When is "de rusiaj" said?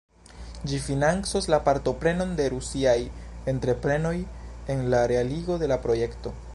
2.41-2.97